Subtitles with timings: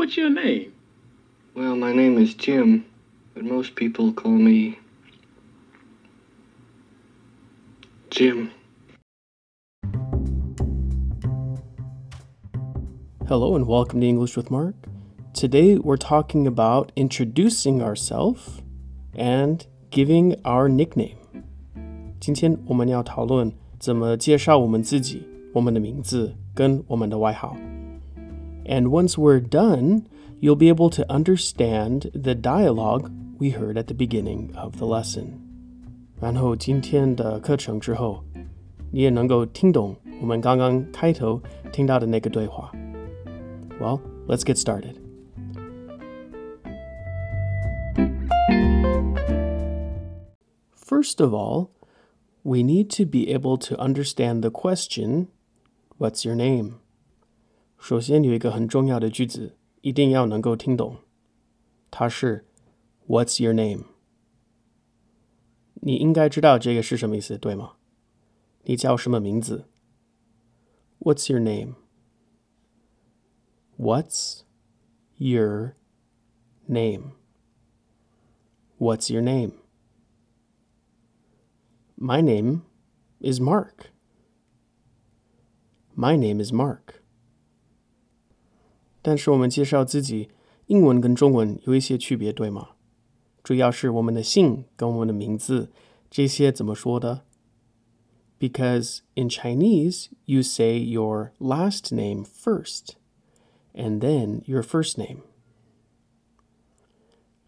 [0.00, 0.72] What's your name?
[1.54, 2.86] Well, my name is Jim,
[3.34, 4.78] but most people call me
[8.10, 8.50] Jim.
[13.28, 14.74] Hello and welcome to English with Mark.
[15.34, 18.62] Today we're talking about introducing ourselves
[19.14, 21.18] and giving our nickname.
[22.18, 25.22] 今天我们要讨论怎么介绍我们自己、
[25.52, 27.54] 我们的名字跟我们的外号。
[28.69, 30.07] And once we're done,
[30.39, 35.39] you'll be able to understand the dialogue we heard at the beginning of the lesson.
[36.19, 38.23] 然后今天的课程之后，
[38.91, 41.41] 你也能够听懂我们刚刚开头
[41.71, 42.71] 听到的那个对话。
[43.79, 44.95] well, let's get started.
[50.75, 51.71] First of all,
[52.43, 55.27] we need to be able to understand the question,
[55.97, 56.79] What's your name?
[57.79, 60.97] 首先有一个很重要的句子，一定要能够听懂，
[61.91, 62.45] 它是
[63.07, 63.85] What's your name？
[65.75, 67.73] 你应该知道这个是什么意思，对吗？
[68.63, 69.65] 你叫什么名字？
[70.99, 71.39] What's your
[73.77, 74.41] name？What's
[75.17, 75.75] your
[76.67, 77.11] name?
[78.79, 79.51] What's your name?
[81.95, 82.63] My name
[83.19, 83.91] is Mark.
[85.95, 86.98] My name is Mark.
[89.02, 90.30] 但是我们介绍自己，
[90.66, 92.70] 英文跟中文有一些区别，对吗？
[93.42, 95.70] 主要是我们的姓跟我们的名字
[96.10, 97.22] 这些怎么说的
[98.38, 102.94] ？Because in Chinese, you say your last name first
[103.74, 105.18] and then your first name。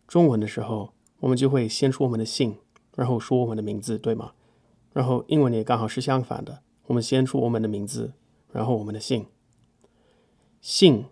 [0.08, 2.56] 中文的时候，我们就会先说我们的姓，
[2.96, 4.32] 然后说我们的名字，对吗？
[4.92, 8.12] 然后英文也刚好是相反的，我们先说我们的名字，
[8.50, 9.26] 然后我们的姓。
[10.60, 11.06] 姓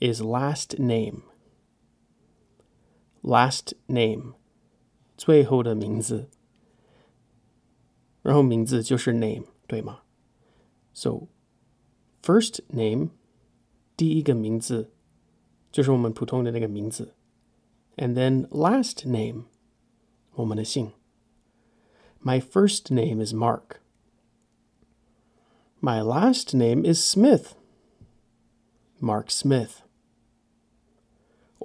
[0.00, 4.34] is last name。last name
[5.16, 6.28] 最后的名字，
[8.22, 10.00] 然后名字就是 name，对吗？
[10.92, 11.28] So
[12.20, 13.10] first name
[13.96, 14.90] 第一个名字
[15.70, 17.14] 就是我们普通的那个名字，
[17.96, 19.44] and then last name
[20.32, 20.92] 我们的姓。
[22.20, 23.80] My first name is Mark.
[25.80, 27.54] My last name is Smith.
[29.00, 29.82] Mark Smith.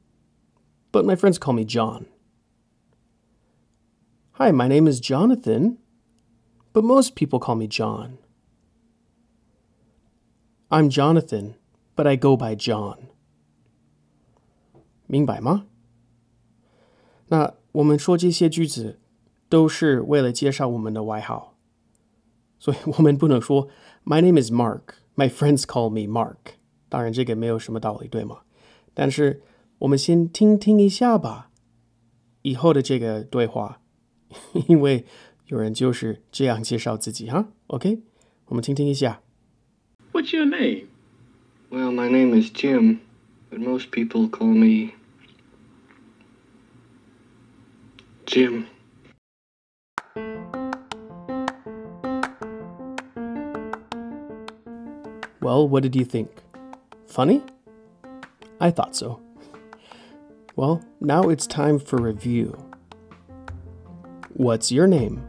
[0.93, 2.07] but my friends call me John.
[4.33, 5.79] Hi, my name is Jonathan,
[6.73, 8.19] but most people call me John.
[10.71, 11.55] I'm Jonathan,
[11.95, 13.11] but I go by John.
[15.07, 15.67] 明白吗？
[17.29, 18.99] 那我们说这些句子
[19.50, 21.58] 都是为了介绍我们的外号，
[22.60, 23.68] 所以我们不能说
[24.06, 24.82] My name is Mark,
[25.16, 26.54] my friends call me Mark。
[26.88, 28.42] 当然，这个没有什么道理，对吗？
[28.94, 29.42] 但是
[29.80, 31.50] 我们先听听一下吧，
[32.44, 33.82] 以后的这个对话，
[34.68, 35.06] 因为
[35.48, 37.50] 有人就是这样介绍自己哈。
[37.68, 38.02] OK，
[38.46, 39.22] 我们听听一下。
[40.12, 40.88] What's your name?
[41.70, 43.00] Well, my name is Jim,
[43.52, 44.94] but most people call me
[48.26, 48.66] Jim.
[55.41, 56.29] Well, what did you think?
[57.07, 57.43] Funny?
[58.61, 59.21] I thought so.
[60.57, 62.57] Well, now it's time for review.
[64.37, 65.21] What's your name?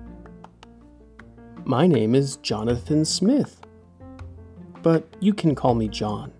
[1.66, 3.60] My name is Jonathan Smith.
[4.84, 6.32] But you can call me John.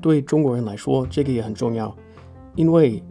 [0.00, 1.94] 对中国人来说，这个也很重要，
[2.56, 3.02] 因为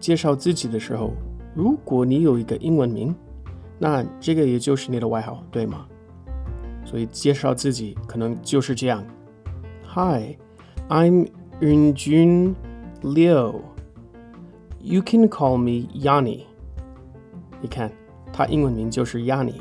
[0.00, 1.12] 介绍自己的时候，
[1.54, 3.14] 如果你有一个英文名，
[3.78, 5.86] 那这个也就是你的外号，对吗？
[6.86, 9.04] 所以介绍自己可能就是这样：
[9.86, 10.36] Hi,
[10.88, 11.28] I'm
[11.60, 12.54] Yunjun
[13.02, 13.60] Liu.
[14.80, 16.44] You can call me Yanni.
[17.60, 17.92] 你看，
[18.32, 19.60] 他英文名就是 Yanni。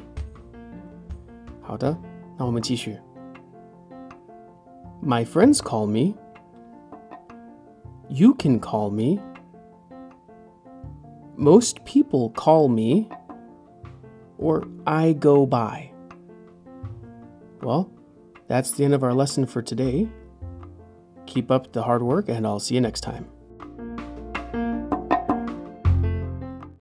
[1.61, 1.95] 好的，
[2.37, 2.97] 那我们继续。
[5.03, 6.15] My friends call me.
[8.09, 9.21] You can call me.
[11.37, 13.07] Most people call me.
[14.37, 15.91] Or I go by.
[17.66, 17.90] Well,
[18.46, 20.08] that's the end of our lesson for today.
[21.26, 23.28] Keep up the hard work, and I'll see you next time.